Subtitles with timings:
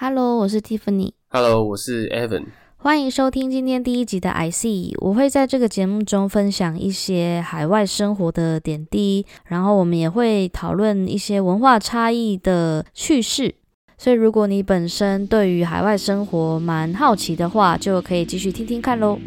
[0.00, 1.10] Hello，我是 Tiffany。
[1.28, 2.44] Hello，我是 Evan。
[2.76, 4.92] 欢迎收听今天第一集的 I C。
[5.00, 13.56] 我会在这个节目中分享一些海外生活的点滴，然后我们也会讨论一些文化差异的趣事。
[13.96, 19.18] 所以，如果你本身对于海外生活蛮好奇的话，就可以继续听听看喽。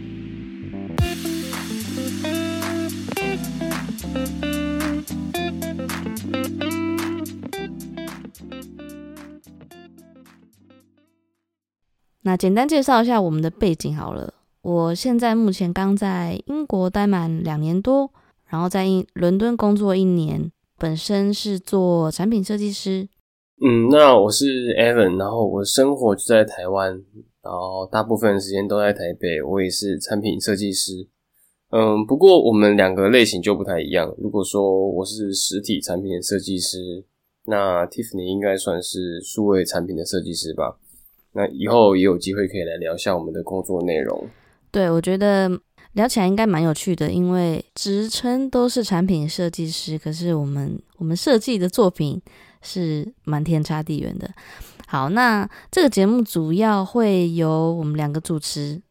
[12.24, 14.34] 那简单介绍一下我们的背景好了。
[14.62, 18.12] 我现在目前刚在英国待满两年多，
[18.48, 23.10] 然后在英伦敦工作一年，本身是做产品设计师。
[23.64, 26.92] 嗯，那我是 Evan，然后我生活就在台湾，
[27.42, 29.42] 然后大部分时间都在台北。
[29.42, 31.08] 我也是产品设计师。
[31.72, 34.14] 嗯，不过我们两个类型就不太一样。
[34.20, 37.04] 如果说我是实体产品的设计师，
[37.46, 40.78] 那 Tiffany 应该算是数位产品的设计师吧？
[41.34, 44.28] 那以后也有机会可以来聊一下我们的工作内容。
[44.72, 45.50] 对，我觉得
[45.94, 52.22] 聊起来应该蛮有趣的，因为职称都是产品设计师，可是我们我们设计的作品
[52.62, 54.30] 是蛮天差地远的。
[54.88, 58.82] 好，那这个节目主要会由我们两个主持，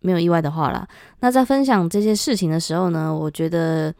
[0.00, 0.88] 没有意外的话啦。
[1.20, 3.94] 那在分享这些事情的时候呢，我觉得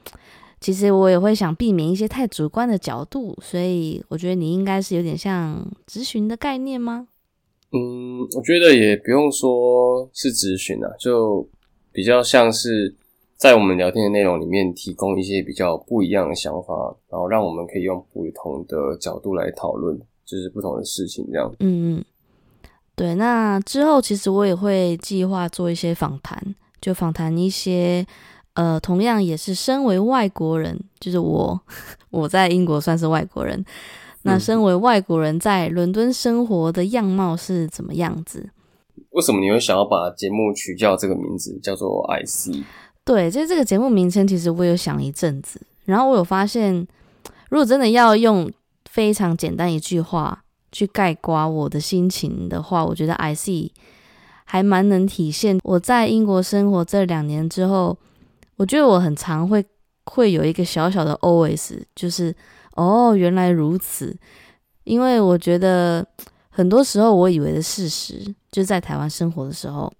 [0.58, 7.06] 其实我也会想避免一些太主观的角度，所以我觉得你应该是有点像咨询的概念吗？
[7.72, 11.48] 嗯，我觉得也不用说是咨询啊，就
[11.92, 12.94] 比较像是
[13.36, 21.54] 在我们聊天的内容里面提供一些比较不一样的想法，然后让我们可以用不同的角度来讨论，就是不同的事情这样。
[21.60, 22.04] 嗯嗯，
[22.96, 23.14] 对。
[23.14, 28.04] 那之后其实我也会计划做一些访谈，就访谈一些
[28.54, 31.60] 呃，同样也是身为外国人，就是我
[32.10, 33.64] 我在英国算是外国人。
[34.22, 38.50] 那身为外国人在伦敦生活的样貌是怎么样子？
[39.10, 42.62] 为什么你会想要把节目取叫这个名字，叫做 IC？
[43.04, 46.86] 对，就这个节目名称，其实我有想一阵子，然后我有发现，
[47.48, 48.52] 如果真的要用
[48.90, 53.72] 非常简单一句话去概括我的心情的话，我觉得 IC
[54.44, 57.96] 还蛮能体现我在英国生活这两年之后，
[58.56, 59.64] 我觉得我很常会
[60.04, 62.34] 会有一个小小的 OS，就是。
[62.76, 64.16] 哦，原来如此。
[64.84, 66.04] 因为我觉得
[66.48, 69.92] 很多时候我以为的事实，就在台湾生活的时候，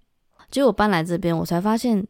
[0.49, 2.05] 结果搬来这边，我才发现，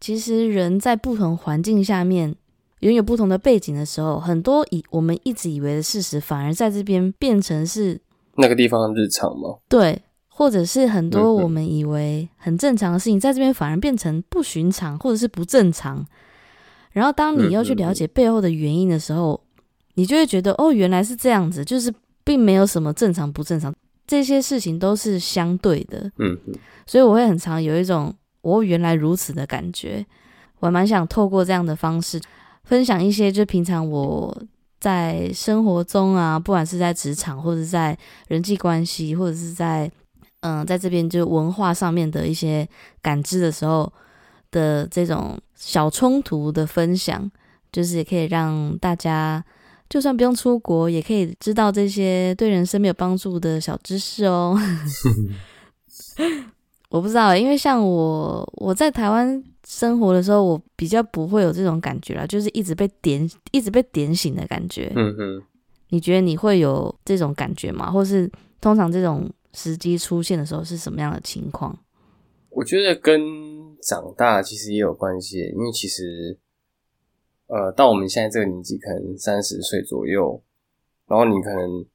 [0.00, 2.34] 其实人在不同环境下面，
[2.80, 7.98] 拥有不同的背景的时候，很多以我们一直以为的事实，反而在这边变成是
[8.34, 9.56] 那个地方的日常吗？
[9.68, 16.04] 对，或者是很多我们以为很正常的事情，在这边反而变成不寻常，或者是不正常。
[16.90, 19.40] 然后当你要去了解背后的原因的时候，
[19.96, 21.92] 你就会觉得哦，原来是这样子，就是
[22.22, 23.74] 并没有什么正常不正常，
[24.06, 26.10] 这些事情都是相对的。
[26.18, 26.38] 嗯，
[26.86, 30.04] 所以我会很常有一种哦，原来如此的感觉。
[30.60, 32.20] 我蛮想透过这样的方式
[32.64, 34.36] 分享一些，就平常我
[34.78, 37.96] 在生活中啊，不管是在职场或者在
[38.28, 39.90] 人际关系，或者是在
[40.40, 42.68] 嗯，在这边就文化上面的一些
[43.00, 43.90] 感知的时候
[44.50, 47.30] 的这种小冲突的分享，
[47.72, 49.42] 就是也可以让大家。
[49.88, 54.58] 就算不用出国，也可以知道这些对人生没有帮助的小知识哦。
[56.90, 64.92] 我不知道，因为像我我在台湾生活的时候，我比较不会有这种感觉啦，就是一直被点，一直被点醒的感觉。
[64.96, 65.42] 嗯嗯，
[65.90, 67.90] 你觉得你会有这种感觉吗？
[67.90, 68.30] 或是
[68.60, 71.76] 通常这种时机出现的时候是什么样的情况？
[72.50, 73.20] 我觉得跟
[73.82, 76.38] 长大其实也有关系，因为其实。
[77.48, 80.42] 呃，到我们现在这个年纪，可能三十岁左右，
[81.06, 81.86] 然后你可能，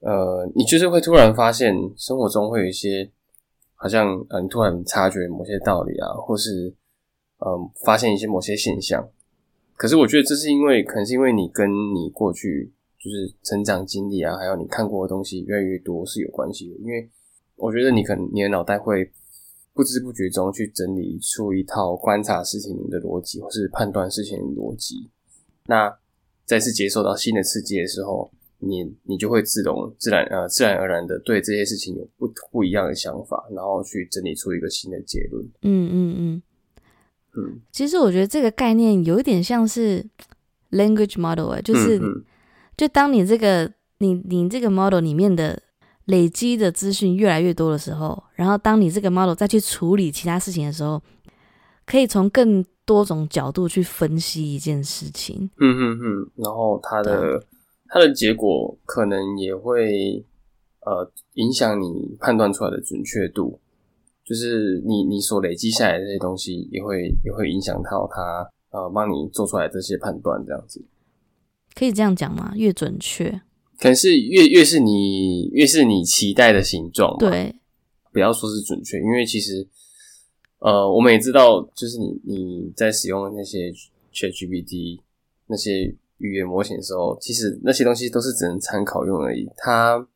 [0.00, 3.10] 呃，你就是会突然发现生活中会有一些，
[3.74, 6.72] 好像，呃，你突然察觉某些道理啊，或是，
[7.38, 9.08] 嗯，发现一些某些现象。
[9.76, 16.76] 可是我觉得这是因为，可能是因为你跟你过去就是成长经历啊，还有你看过的东西越来越多是有关系的。
[16.76, 17.10] 因为
[17.56, 19.10] 我觉得你可能你的脑袋会。
[19.74, 25.10] 不知不觉中去整理出一套观察事情的逻辑，或是判断事情的逻辑。
[25.66, 25.94] 那
[26.46, 28.30] 再次接受到新的刺激的时候，
[28.60, 35.44] 你你就会自动、自然呃自然而然的对这些事情有不不一样的想法，然后去整理出一个新的结论。
[35.62, 36.42] 嗯嗯嗯
[37.36, 37.60] 嗯。
[37.72, 40.06] 其实我觉得这个概念有一点像是
[40.70, 42.00] language model，就是
[42.76, 45.60] 就当你这个你你这个 model 里面的。
[46.06, 51.02] 累积的资讯越来越多的时候，然后当你这个 model 再去处理其他事情的时候，
[51.86, 55.50] 可以从更多种角度去分析一件事情。
[55.58, 57.42] 嗯嗯嗯，然后它的
[57.88, 60.24] 它的结果可能也会
[60.80, 63.60] 呃影响你判断出来的准确度，
[64.24, 70.84] 就是你你所累积下来的这些东西，也会也会影响到它呃帮你做出来这些判断，这样子。
[71.74, 72.52] 可以这样讲吗？
[72.56, 73.30] 越准确，
[73.78, 77.54] 可能是越越是你越是你期待的形状，，对，
[78.14, 79.66] 不要说是准确，因为其实
[80.60, 83.72] 呃我们也知道，就是你你在使用那些
[84.12, 85.00] ChatGPT
[85.48, 89.50] 那些语言模型的时候，其实那些东西都是只能参考用而已。
[89.56, 90.06] 它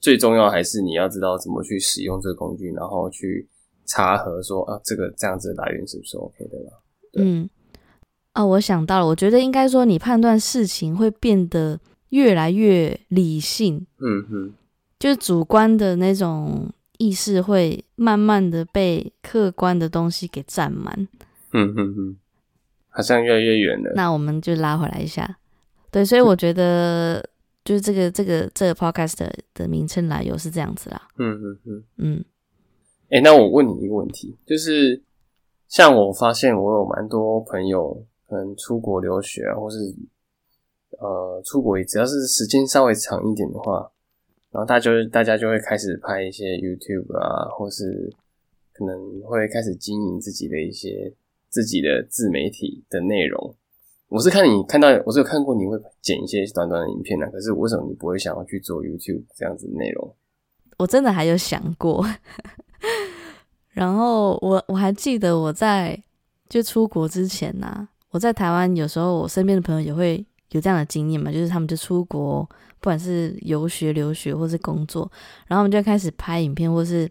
[0.00, 3.46] 最重要还是你要知道怎么去使用这个工具，然后去
[3.84, 6.72] 查核说啊，这个这样子的来源是不是 OK 的啦？
[7.12, 7.48] 对嗯，
[8.34, 11.78] 哦，我想到了，我觉得应该说你判断事情会变得
[12.08, 14.54] 越来越理性，嗯哼，
[14.98, 21.08] 就是主观的那种意识会慢慢的被客观的东西给占满。
[21.52, 22.16] 嗯嗯嗯，
[22.88, 23.92] 好像越来越远了。
[23.94, 25.38] 那我们就拉回来一下，
[25.90, 27.26] 对，所以我觉得
[27.64, 31.84] 就是这个这个这个 podcast 的的名称来由是这样子啦，嗯嗯嗯。
[31.96, 32.24] 嗯
[33.08, 35.00] 哎、那我问你一个问题，就是
[35.68, 39.78] 像我发现我有蛮多朋友可能出国留学啊，或是
[40.98, 43.92] 呃出国，只要是时间稍微长一点的话，
[44.56, 48.10] 然后大家就大家就会开始拍一些 YouTube 啊，或是
[48.72, 51.12] 可能会开始经营自己的一些
[51.50, 53.54] 自己的自媒体的内容。
[54.08, 60.16] 我是看你看到，我是有看过你会剪一些短短的影片啊，可是为什么你不会想要去做 YouTube 这样子的内容？
[60.78, 62.02] 我真的还有想过，
[63.74, 66.02] 然后我我还记得我在
[66.48, 72.48] 就出国之前呐、我在台湾有时候我身边的朋友也会有这样的经验嘛，就是他们就出国，
[72.80, 75.10] 不管是游学、留学或是工作，
[75.46, 77.10] 然后我们就开始拍影片或是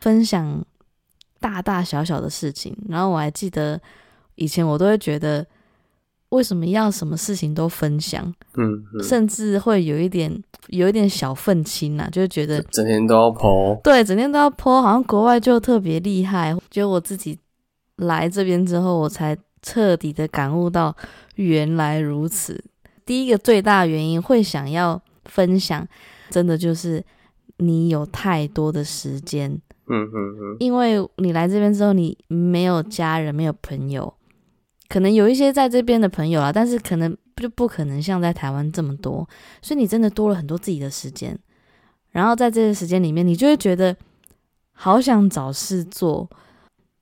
[0.00, 0.64] 分享
[1.40, 2.76] 大大小小的事情。
[2.88, 3.80] 然后我还记得
[4.34, 5.46] 以前我都会觉得，
[6.30, 8.24] 为什么要什么事情都分享，
[8.56, 13.80] 嗯嗯，甚至会有一点有一点小愤青呐、就是觉得整天都要 PO。
[13.82, 16.52] 对，整天都要 po，好像国外就特别厉害。
[16.70, 17.38] 觉得我自己
[17.96, 20.96] 来这边之后，我才彻底的感悟到
[21.36, 22.64] 原来如此。
[23.04, 25.86] 第一个最大原因会想要分享，
[26.30, 27.04] 真的就是
[27.58, 29.50] 你有太多的时间，
[29.86, 34.12] 嗯嗯嗯因为你来这边之后，你没有家人，没有朋友，
[34.88, 39.28] 可能有一些在这边的朋友啊，但是可能就不可能像在台湾这么多，
[39.60, 41.38] 所以你真的多了很多自己的时间。
[42.10, 43.96] 然后在这个时间里面，你就会觉得
[44.72, 46.30] 好想找事做。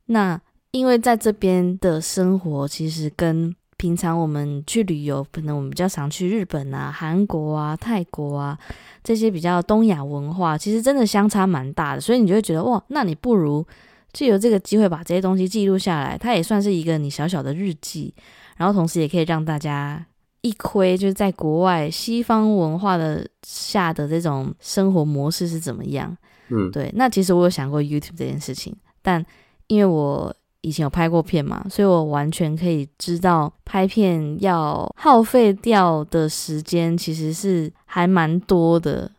[0.07, 0.41] 那
[0.71, 8.57] 因为在这边的生活，其实跟平常我们去旅游，可能我们比较常去日本啊、韩国啊、泰国啊
[9.03, 12.01] 这些比较东亚文化，其实真的相差蛮大的。
[12.01, 13.67] 所以你就会觉得哇，那你不如
[14.13, 18.15] 借由这个机会把这些东西记录下来，它也算是一个你小小的日记，
[18.57, 20.07] 然后同时也可以让大家
[20.43, 26.17] 一窥就是在国外西方文化的下的这种生活模式是怎么样。
[26.51, 29.27] 嗯，对，那其实我有想过 YouTube 这件事情，但
[29.67, 30.33] 因为我
[30.63, 39.11] 以前有拍过片嘛，所以我完全可以知道拍片要耗费掉的时间其实是还蛮多的。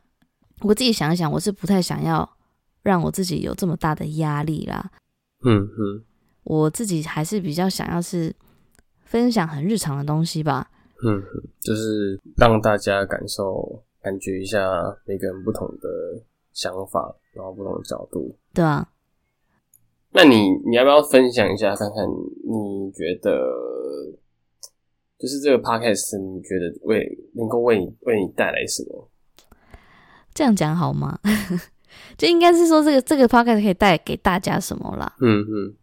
[0.61, 2.27] 我自己想一想，我是不太想要
[2.81, 4.89] 让我自己有这么大的压力啦。
[5.45, 6.03] 嗯嗯
[6.45, 8.33] 我自己还是比较想要是
[9.03, 10.69] 分享很日常的东西吧。
[11.05, 11.21] 嗯，
[11.59, 14.59] 就是让大家感受、感觉一下
[15.05, 15.89] 每个人不同的
[16.53, 18.33] 想法，然后不同的角度。
[18.53, 18.87] 对啊，
[20.13, 23.49] 那你你要不要分享一下，看看你觉得，
[25.17, 29.09] 就是这个 podcast 你觉得为能够为你为你带来什么？
[30.33, 31.19] 这样讲好吗？
[32.17, 35.15] 就应该是说这个这个 podcast 可以带给大家什么啦？
[35.19, 35.75] 嗯嗯，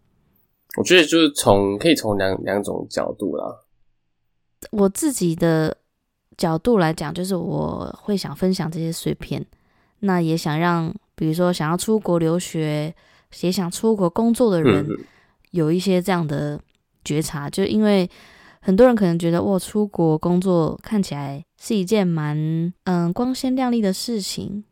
[0.76, 3.64] 我觉得就是从可以从两两种角度啦。
[4.72, 5.76] 我自己的
[6.36, 9.44] 角度来讲，就是我会想分享这些碎片，
[10.00, 12.94] 那也想让，比如说想要出国留学，
[13.40, 14.86] 也想出国工作的人，
[15.50, 16.60] 有一些这样的
[17.04, 18.08] 觉察，就因为
[18.60, 24.64] 很多人可能觉得，哇，出国工作看起来是一件蛮嗯光鲜亮丽的事情。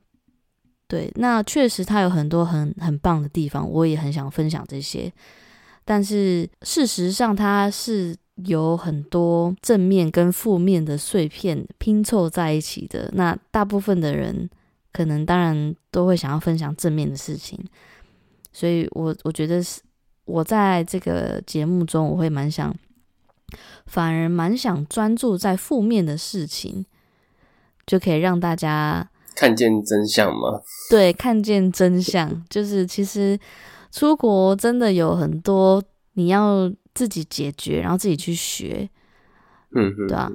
[0.86, 5.12] 对，那确实它有很多很很棒的地方，我也很想分享这些。
[5.84, 13.10] 但是事实上，它是有很多正面跟负面的碎片拼凑在一起的。
[13.14, 14.48] 那大部分的人
[14.92, 17.58] 可能当然都会想要分享正面的事情，
[18.52, 19.80] 所以我我觉得是
[20.24, 22.74] 我在这个节目中，我会蛮想，
[23.86, 26.84] 反而蛮想专注在负面的事情，
[27.86, 30.60] 就可以让大家看见真相吗？
[30.90, 32.44] 对看见真相。
[32.50, 33.38] 就是其实
[33.90, 35.82] 出国真的有很多
[36.14, 38.90] 你要自己解决，然后自己去学，
[39.74, 40.30] 嗯嗯，对啊。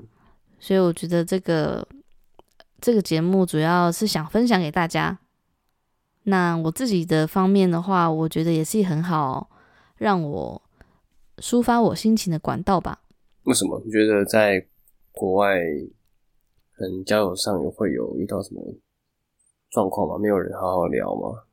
[0.60, 1.86] 所以我觉得这个
[2.80, 5.20] 这个节目主要是想分享给大家。
[6.24, 9.50] 那我自己的方面的话，我觉得也是很好
[9.98, 10.62] 让我
[11.38, 13.02] 抒发我心情的管道吧。
[13.44, 13.82] 为什么？
[13.86, 14.66] 你觉得在
[15.12, 15.60] 国外，
[16.76, 18.62] 可能交友上有会有遇到什么
[19.70, 20.18] 状况吗？
[20.18, 21.44] 没有人好好聊吗？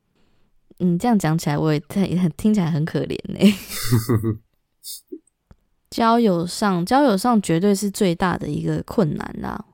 [0.79, 4.39] 嗯，这样讲起来，我也也很 听起来很可怜呢。
[5.91, 9.65] 交友上，交友上绝对是最大的一个困难啦。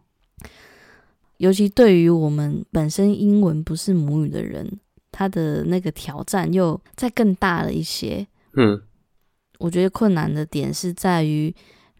[1.37, 4.81] 尤其对于我们本身英文不是母语的人，
[5.17, 8.27] 他的那个挑战又再更大了一些。
[8.53, 8.79] 嗯，
[9.59, 11.55] 我觉得困难的点是在于，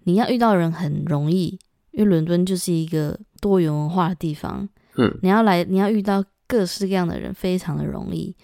[0.05, 1.59] 你要遇到人很容易，
[1.93, 4.69] 因为伦敦就是一个多元文化的地方。
[4.97, 8.37] 嗯，你要来，你要遇到各式各样的人，非常的容易。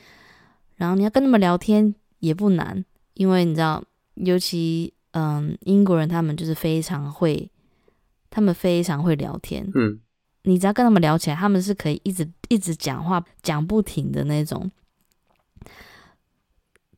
[0.77, 7.51] 然后你要跟他们聊天也不难，因为你知道，尤其嗯，英国人他们就是非常会，
[8.31, 9.71] 他们非常会聊天。
[9.75, 10.01] 嗯，
[10.45, 14.71] 你只要跟他们聊起来，他们是可以一直一直讲话讲不停的那种。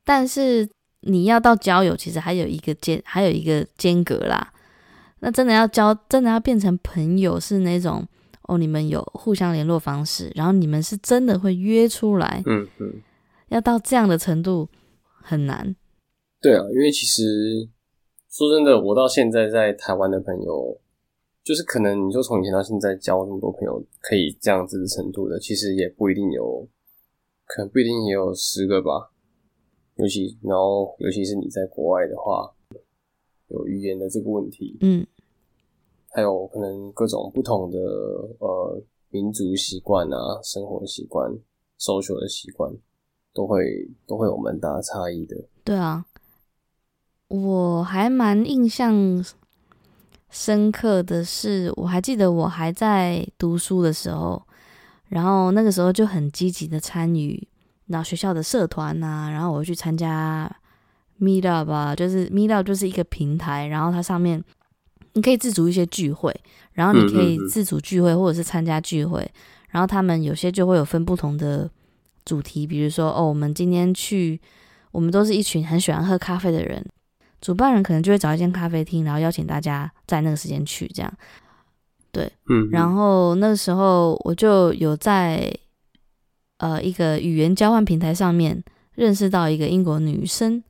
[0.04, 0.68] 但是
[1.00, 4.52] 你要到交友，其实还有一个间，还有一个间隔啦。
[5.20, 8.06] 那真的要交，真的要变成朋友，是那种
[8.42, 12.42] 哦，你们有互相联络方式，然后你们是真的会约出来。
[12.46, 13.02] 嗯嗯。
[13.48, 14.68] 要到这样的程度
[15.06, 15.76] 很难。
[16.40, 17.68] 对啊，因为其实
[18.30, 20.78] 说真的，我到现在在台湾的朋友，
[21.44, 26.66] 就是可能你说从以前到现在交那么多朋友，可以这样子的程度的，其实也不一定有，
[27.44, 29.12] 可能不一定也有十个吧。
[29.96, 32.52] 尤其然后尤其是你在国外的话，
[33.48, 35.06] 有语言的这个问题，嗯，
[36.08, 37.78] 还有可能各种不同的
[38.38, 41.30] 呃民族习惯啊、生活习惯、
[41.78, 42.74] social 的习惯。
[43.36, 45.36] 都会都会有蛮大的差异的。
[45.64, 46.06] 对啊，
[47.26, 48.94] 我还蛮印象
[50.34, 54.42] 深刻的是，我还记得我还在读书的时候，
[55.10, 57.46] 然后那个时候就很积极的参与，
[57.86, 60.50] 然后学校的社团呐，然后我去参加
[61.20, 64.42] Meetup 啊，就是 Meetup 就是一个平台，然后它上面
[65.12, 66.34] 你可以自主一些聚会，
[66.72, 69.30] 然后你可以自主聚会或者是参加聚会，
[69.68, 71.70] 然后他们有些就会有分不同的。
[72.26, 74.40] 主题，比如说哦，我们今天去，
[74.92, 76.82] 我们都是一群很喜欢喝咖啡的人，
[77.44, 81.12] 主办人可能就会找一间咖啡厅，然后邀请大家在那个时间去，这样，
[82.10, 85.52] 对，嗯，然后那个时候我就有在
[86.56, 90.64] 呃一个语言交换平台上面认识到一个英国女生，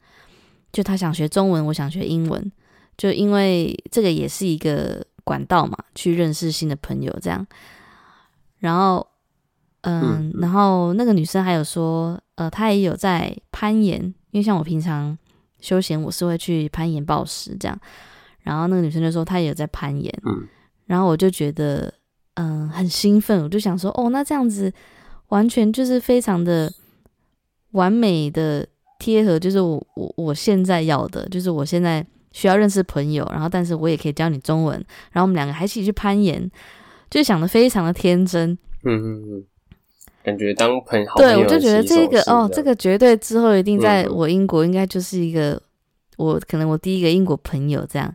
[0.73, 2.50] 就她想学中文，我想学英文，
[2.99, 7.47] 就因为这个也是一个管道嘛，去认识新的朋友，这样，
[8.59, 9.07] 然后。
[9.87, 14.00] 嗯，然后那个女生还有说，呃，她也有在攀岩，
[14.31, 15.14] 因为像我平常
[15.64, 17.78] 休闲，我是会去攀岩暴食这样。
[18.42, 20.47] 然后那个女生就说她也有在攀岩，嗯，
[20.85, 21.90] 然后我就觉得，
[22.35, 24.71] 嗯，很兴奋，我就想说，哦，那这样子
[25.28, 26.71] 完全就是非常的
[27.71, 28.66] 完美的
[28.99, 34.76] 贴合，就是我我我现在要的，就是我现在需要认识朋友，然后但是我也可以教你中文，
[35.12, 36.50] 然后我们两个还一起去攀岩，
[37.09, 38.50] 就想的非常的天真，
[38.85, 39.44] 嗯嗯嗯。
[40.25, 45.61] 感觉当朋友，对我就觉得这个哦，这个绝对之后一定在我英国应该就是一个
[46.16, 48.12] 我可能我第一个英国朋友这样，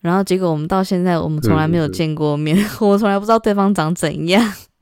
[0.00, 4.40] 然后结果我们到现在我们从来没有见过面， 我从来不知道对方长怎样。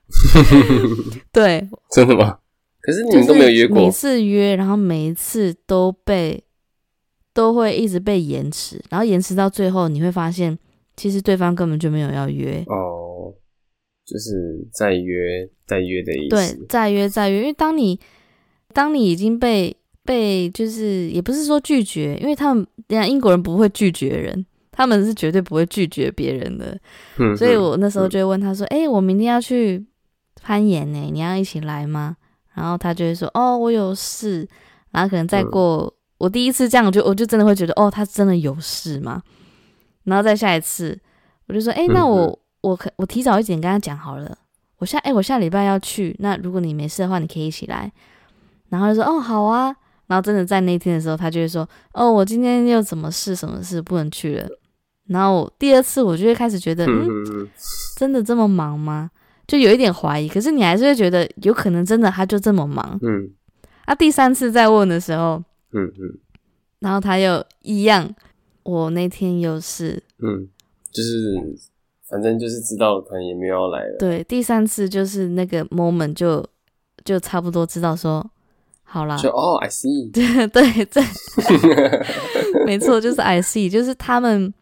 [1.32, 2.38] 对， 真的吗？
[2.80, 6.42] 可是你们都没有约过，每次约，然后每一次都被
[7.34, 10.58] 都会一直被延迟，然后延迟到最后你会发现，
[10.96, 12.97] 其实对方根本就没有要约哦。
[14.08, 16.56] 就是再约再约的意思。
[16.56, 18.00] 对，再约再约，因为当你
[18.72, 26.80] 当你已经被被就是也不是说拒绝，因为他们人家英国人不会拒绝人，他们是绝对不会拒绝别人的。
[27.20, 29.84] 嗯，所以我那时候就会问他说：“哎，我明天要去
[30.40, 32.16] 攀岩呢，你要一起来吗？”
[32.56, 34.48] 然后他就会说：“哦，我有事。”
[34.90, 39.22] 然后可能再过我第一次这样，我就我就真的会觉得哦，他真的有事吗？
[40.04, 40.98] 然后再下一次，
[41.48, 44.36] 我就说：“哎，那我。”我可我提早一点跟他讲好了，
[44.78, 47.90] 我下哎我下礼拜要去，那如果你没事的话，你可以一起来。
[48.68, 49.74] 然后就说哦好啊，
[50.08, 54.48] 然后真的在那天的时候，他就会说哦我今天又怎么事什么事不能去了。
[55.06, 57.48] 然后第二次我就会开始觉得嗯
[57.96, 59.10] 真的这么忙吗？
[59.46, 60.28] 就有一点怀疑。
[60.28, 62.98] 可是你还是会觉得有可能真的他就这么忙。
[63.02, 63.30] 嗯。
[63.86, 66.18] 啊第三次再问的时候，嗯嗯，
[66.80, 68.14] 然后他又一样，
[68.64, 70.46] 我那天又是嗯
[70.92, 71.08] 就是。
[72.10, 73.96] 反正就是知道可能也没有要来了。
[73.98, 76.44] 对，第三次就是那个 moment 就
[77.04, 78.24] 就差不多知道说
[78.82, 79.16] 好啦。
[79.18, 80.10] 就哦，I see。
[80.10, 81.02] 对 对对，
[82.64, 84.52] 没错，就是 I see，就是他们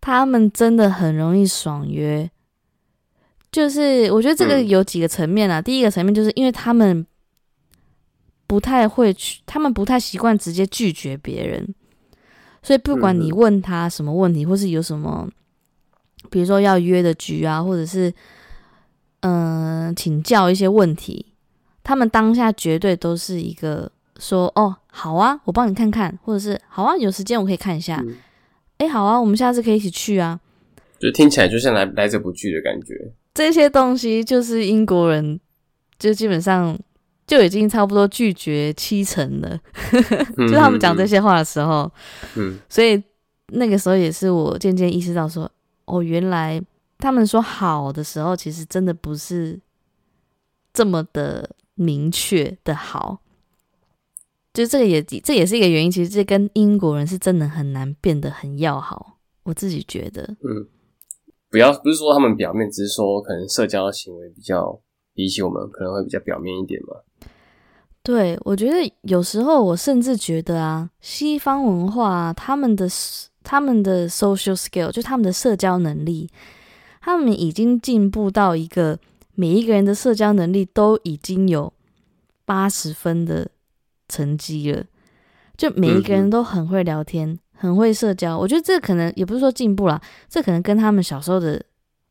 [0.00, 2.28] 他们真的很容易爽约，
[3.52, 5.62] 就是我觉得这个嗯有几个层面啊。
[5.62, 7.06] 第一个层面就是因为他们
[8.48, 11.72] 不太会去，他们不太习惯直接拒绝别人，
[12.62, 15.28] 所以不管你嗯问他什么问题，或是有什么，
[16.28, 18.12] 比如说要约的局啊，或者是
[19.20, 21.26] 嗯、呃请教一些问题，
[21.82, 28.14] 他们当下绝对都是一个说哦好啊，我帮你看看，或者是好啊，有时间我可以看一下，嗯
[28.78, 30.38] 诶，好啊，我们下次可以一起去啊。
[30.98, 33.12] 就听起来就像来来者不拒的感觉。
[33.32, 35.40] 这些东西就是英国人，
[35.98, 36.78] 就基本上
[37.26, 39.58] 就已经差不多拒绝七成了。
[40.36, 41.90] 嗯 就他们讲这，些话的时候，
[42.36, 43.02] 嗯所以
[43.48, 45.50] 那个时候也是我渐渐意识到说，
[45.90, 46.62] 哦，原来
[46.98, 49.60] 他们说好的时候，其实真的不是
[50.72, 53.20] 这么的明确的好。
[54.52, 59.18] 就这个也这也是一个原因，其实这跟英国人是真的很难变得很要好。
[59.44, 60.68] 我自己觉得，嗯，
[61.48, 64.80] 不要不是说他们表面，只是说可能社交行为比较
[65.14, 66.96] 比起我们可能会比较表面一点嘛。
[68.02, 72.88] 对，我觉得有时候我甚至觉得啊，西方文化、啊、他们的
[73.42, 76.30] 他们的 social skill 就他们的社交能力，
[77.00, 78.98] 他们已经进步到一个
[79.34, 81.72] 每一个人的社交能力都已经有
[82.44, 83.50] 八十分的
[84.08, 84.84] 成绩了，
[85.56, 88.38] 就每一个人都很会聊天，很会社交。
[88.38, 91.62] 我觉得这可能也不是说进步啦，这可能跟他们小时候的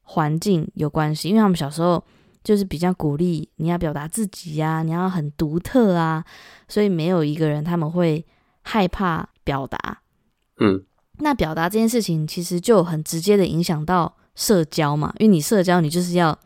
[0.01, 2.03] 环境有关系，因为他们小时候。
[2.41, 6.23] 就是比较鼓励你要表达自己呀、你要很独特啊，
[6.69, 8.25] 所以没有一个人他们会
[8.61, 10.01] 害怕表达。
[10.57, 10.81] 嗯
[11.19, 16.37] 那表达这件事情其实就很直接的影响到社交嘛，因为你社交你就是要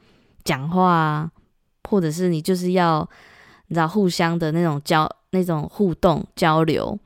[0.44, 1.32] 讲话啊，
[1.89, 3.08] 或者是你就是要
[3.68, 6.98] 你知道互相的那种交那种互动交流。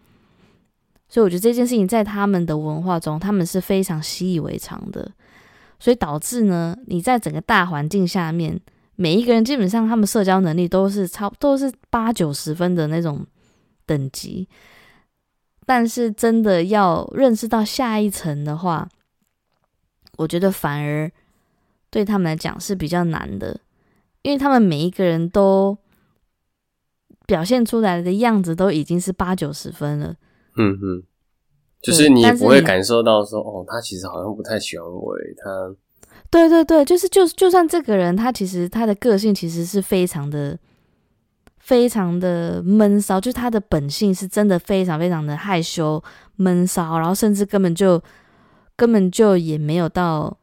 [1.09, 5.09] 所以我觉得这件事情在他们的文化中，他们是非常习以为常的，
[5.79, 8.59] 所以导致呢，你在整个大环境下面，
[8.95, 13.25] 每一个人基本上他们社交能力都是超都是八九十分的那种
[13.85, 14.47] 等级，
[15.67, 18.87] 但是真的要认识到下一层的话，
[20.15, 21.11] 我觉得反而
[21.89, 23.59] 对他们来讲是比较难的，
[24.21, 25.77] 因为他们每一个人都
[27.25, 30.15] 表现出来的样子都已经是八九十分了。
[30.55, 31.03] 嗯嗯，
[31.81, 35.75] 就是你不会感受到说，哦，他其实好像不太喜欢我诶，他
[36.29, 40.57] 对对对，就是就就算这个人他其实他的个性其实是非常的
[41.67, 46.01] 非常的闷骚，就是他的本性是真的非常非常的害羞
[46.37, 48.01] 闷骚，然后甚至根本就
[48.77, 50.37] 根本就也没有到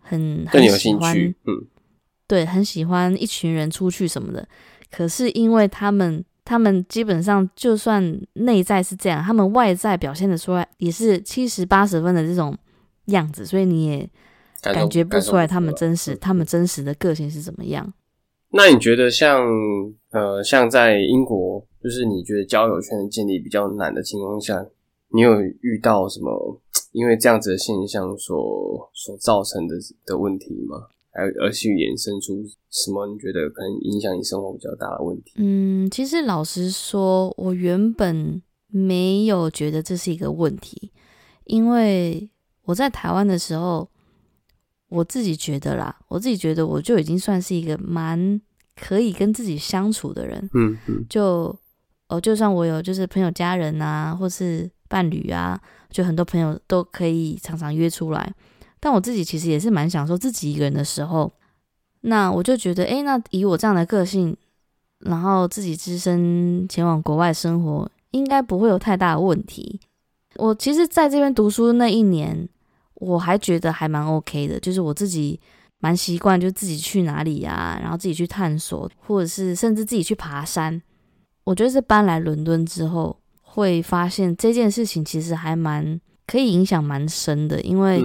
[0.00, 1.64] 很很喜欢兴趣，嗯
[2.26, 4.44] 对，很喜欢一群人出去什么的。
[4.90, 12.58] 可是因为他们，他们基本上就算内在是这样，他们外在表现的出来也是七十八十分的这种
[13.06, 14.10] 样子，所以你也
[14.60, 17.92] 感觉不出来他们真实，嗯他们真实的个性是怎么样。
[18.52, 19.46] 那你觉得像
[20.10, 24.66] 呃，像在英国，就是你觉得交友圈的建立比较难的情况下，
[25.08, 26.60] 你有遇到什么
[26.92, 30.76] 因为这样子的现象所所造成的的问题吗？
[31.14, 33.06] 还有而去衍生出什么？
[33.06, 35.32] 你觉得可能影响你生活比较大的问题？
[35.36, 40.90] 嗯，其实老实说，我原本没有觉得这是一个问题，
[41.44, 42.28] 因为
[42.64, 43.88] 我在台湾的时候，
[44.92, 48.40] 我自己觉得啦，我自己觉得我就已经算是一个蛮
[48.76, 50.50] 可以跟自己相处的人。
[50.52, 51.58] 嗯嗯就
[52.08, 55.58] 哦，就算我有就是朋友、家人啊，或是伴侣啊，
[55.90, 58.34] 就很多朋友都可以常常约出来。
[58.78, 61.32] 但我自己其实也是蛮享受自己一个人的时候。
[62.02, 64.36] 那我就觉得，诶，那以我这样的个性，
[64.98, 69.80] 然后自己只身前往国外生活，应该不会有太大的问题。
[70.34, 72.48] 我其实在这边读书那一年，
[73.02, 75.40] 我还觉得还蛮 OK 的，就是我自己
[75.80, 80.80] 蛮习惯，就自己去哪里啊，然后自己去探索，或者是甚至自己去爬山。
[81.42, 88.00] 我觉得是搬来伦敦之后，会发现这件事情其实还蛮可以影响蛮深的，因为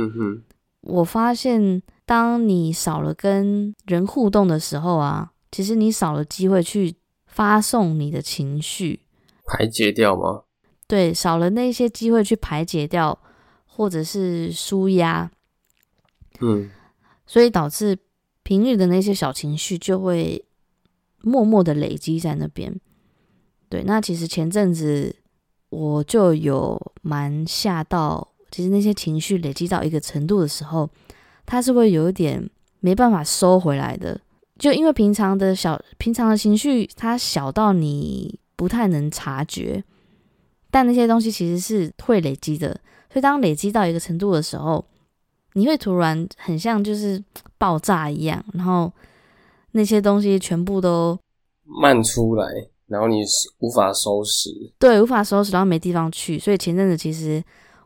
[0.82, 6.96] 我发现，当你少了跟人互动的时候啊，其实你少了机会去
[7.28, 9.02] 发送你的情绪，
[9.46, 10.42] 排解掉吗？
[10.88, 13.20] 对，少了那些机会去排解掉，
[13.78, 15.30] 或者是舒压，
[16.40, 16.68] 嗯
[17.28, 17.96] 所以导致
[18.42, 20.44] 平日的那些小情绪就会
[21.22, 22.76] 默默的累积在那边。
[23.70, 25.16] 对，那其实前阵子
[25.70, 30.90] 我就有蛮吓到，其实那些情绪累积到一个程度的时候，
[31.46, 34.20] 它是会有一点没办法收回来的。
[34.58, 39.84] 就因为平常的小平常的情绪，它小到你不太能察觉，
[40.72, 42.82] 但那些东西其实是会累积的。
[43.18, 44.86] 所以当累积到一个程度的时候，
[45.54, 47.24] 你会突然很像就是
[47.58, 48.94] 爆炸一样，然后
[49.72, 51.18] 那些东西全部都
[51.64, 52.46] 漫出来，
[52.86, 53.24] 然后你
[53.58, 56.38] 无法收拾，对，无法收拾，然后没地方去。
[56.38, 57.44] 所以前阵子其实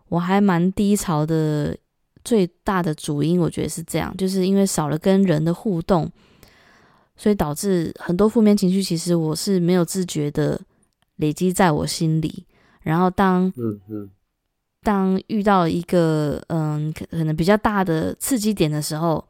[0.09, 1.77] 我还蛮低潮的，
[2.25, 6.11] 最大的主因我觉得是这样，就是因为少了跟人的互动，
[7.15, 10.59] 所以导致很多负面情绪，其实我是没有自觉的
[11.15, 12.45] 累积在我心里。
[12.81, 14.09] 然后当嗯嗯
[14.83, 19.23] 当遇到一个嗯可可能比较大的刺激点的时候，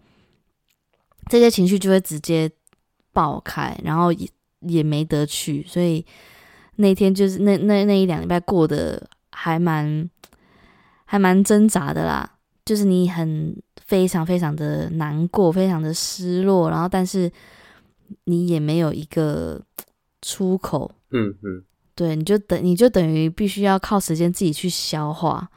[1.30, 2.50] 这些情绪就会直接
[3.12, 4.28] 爆开，然后也
[4.62, 6.06] 也没得去，所以
[6.78, 10.10] 那天就是那那那一两礼拜过得还蛮
[11.06, 17.30] 还蛮挣扎的啦，就是你很非常非常的难过，非常的失落，然后但是
[18.24, 19.62] 你也没有一个
[20.22, 21.64] 出口，嗯嗯，
[22.02, 25.48] 对，你就等你就等于必须要靠时间自己去消化，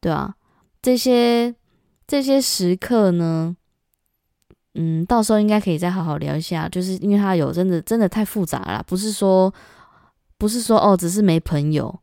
[0.00, 0.34] 对啊，
[0.82, 1.54] 这些
[2.04, 3.54] 这些时刻呢，
[4.74, 9.54] 嗯，到时候应该可以再好好聊一下，就是因为他有真的真的太复杂了，不是说
[10.36, 11.96] 不是说哦，只是没朋友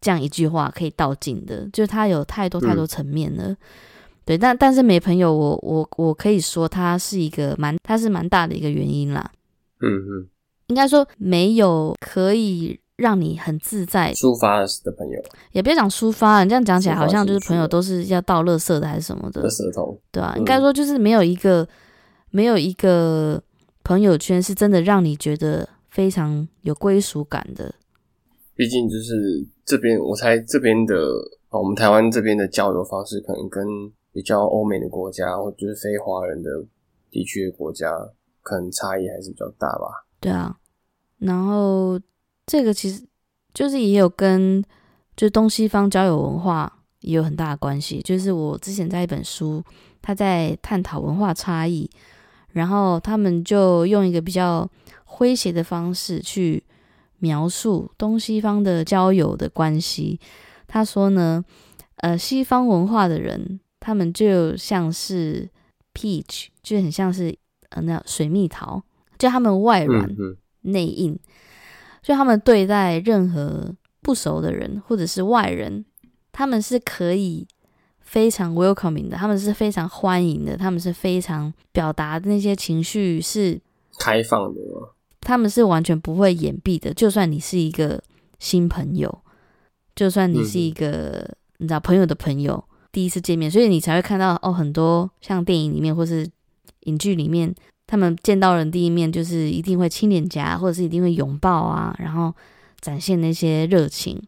[0.00, 3.54] 这样一句话可以道尽的，就是它有太多太多层面了。
[4.24, 9.30] 对，但但是没朋友，我我我可以说他是一个蛮，他是蛮大的一个原因啦。
[9.80, 10.28] 嗯嗯，
[10.68, 21.68] 应该说没有可以让你很自在，抒发的朋友也别讲抒发，你这样讲起来好像就是朋友都是要倒垃圾的还是什么的的，舌头，对啊，嗯应该说就是没有一个
[22.30, 23.42] 没有一个
[23.84, 27.74] 朋友圈是真的让你觉得非常有归属感的。
[28.54, 30.96] 毕竟就是这边，我猜这边的
[31.50, 33.64] 哦，我们台湾这边的交流方式可能跟
[34.12, 36.50] 比较欧美的国家或就是非华人的
[37.10, 37.92] 地区的国家，
[38.40, 40.05] 可能差异还是比较大吧。
[40.26, 40.56] 对啊，
[41.18, 42.00] 然后
[42.46, 43.06] 这个其实
[43.54, 44.60] 就是也有跟
[45.14, 48.02] 就东西方交友文化也有很大的关系。
[48.02, 49.62] 就是我之前在一本书，
[50.02, 51.88] 他在探讨文化差异，
[52.48, 54.68] 然后他们就用一个比较
[55.06, 56.64] 诙谐的方式去
[57.18, 60.18] 描述东西方的交友的关系。
[60.66, 61.44] 他说呢，
[61.98, 65.48] 呃，西方文化的人，他们就像是
[65.94, 67.32] peach，就很像是
[67.68, 68.82] 呃那水蜜桃，
[69.18, 70.14] 就他们外软
[70.62, 71.18] 内硬，
[72.02, 75.84] 就他们对待任何不熟的人或者是外人，
[76.32, 77.46] 他们是可以
[78.00, 83.60] 非常 welcoming 的，他们是非常欢迎的，他们是非常表达那些情绪是，
[83.98, 86.94] 开放的嘛，他们是完全不会掩蔽的。
[86.94, 88.02] 就算你是一个
[88.38, 89.22] 新朋友，
[89.94, 96.28] 就算你是一个、你知道朋友的朋友，第一次见面，所以你才会看到哦，很多像电影里面或是
[96.80, 97.52] 影剧里面，
[97.86, 102.34] 他们见到人第一面就是一定会亲脸颊，或者是一定会拥抱啊，然后
[102.80, 104.20] 展现那些热情。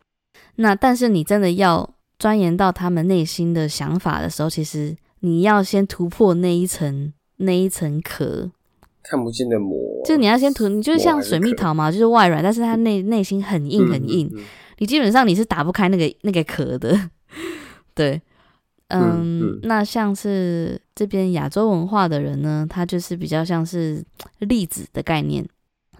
[0.57, 8.51] 那但是你真的要钻研到他们内心的想法的时候，其实你要先突破那一层那一层壳，
[9.03, 14.45] 看不见的膜，就你要先涂，你就像水蜜桃嘛，就是外软，但是它内内心很硬很硬，嗯嗯嗯。
[14.79, 17.11] 你基本上你是打不开那个那个壳的，
[17.95, 18.21] 对，
[18.89, 24.05] 嗯，那像是这边亚洲文化的人呢，他就是比较像是
[24.41, 25.47] 粒子的概念，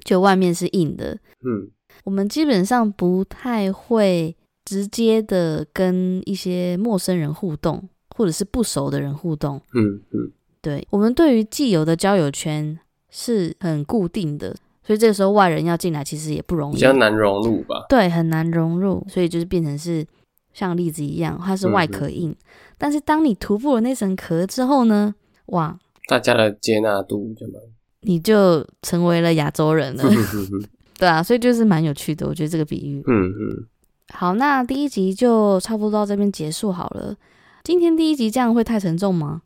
[0.05, 1.71] 就外面是硬的，嗯。
[2.05, 10.31] 我们基本上不太会直接的跟一些陌生人互动，或者是不熟的人互动，嗯嗯，
[10.63, 12.79] 对我们对于既有的交友圈
[13.11, 17.85] 是很固定的，所以这个时候外人要进来其实也不容易，比较难融入吧。
[17.91, 20.07] 对，很难融入，所以就是变成是
[20.55, 22.35] 像栗子一样，它是外壳硬。
[22.79, 25.15] 但是当你突破了那层壳之后呢，
[25.47, 27.61] 哇，大家的接纳度就蛮，
[28.03, 30.05] 你就成为了亚洲人了，
[30.99, 33.03] 对啊，所以就是蛮有趣的，我觉得这个比喻。
[33.07, 33.67] 嗯嗯，
[34.13, 37.15] 好，那第一集就差不多到这边结束好了。
[37.65, 39.43] 今天第一集这样会太沉重吗？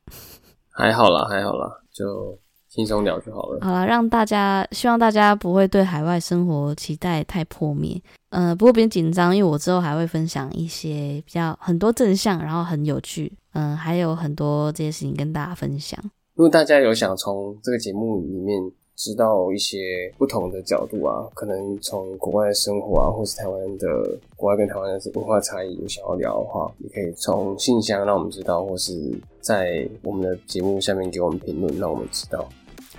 [0.71, 2.39] 还好啦，还好啦，就
[2.75, 3.59] 轻松聊就好了。
[3.61, 8.01] 好了，让大家希望大家不会对海外生活期待太破灭。
[8.31, 16.03] 呃，不过别紧张，因为我之后还会分享一些比较很多正向，然后很有趣，嗯、还有很多这些事情跟大家分享。
[16.35, 18.59] 如果大家有想从这个节目里面
[18.97, 19.79] 知道一些
[20.17, 23.87] 不同的角度啊，可能从国外的生活啊，或是台湾的
[24.35, 28.95] 国外跟台湾的文化差异有想要聊的话，也可以从信箱让我们知道，或是
[29.43, 32.49] 在我们的节目下面给我们评论，让我们知道。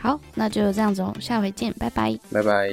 [0.04, 2.20] 好，那就这样子哦，下回见，拜拜。
[2.30, 2.70] 拜拜。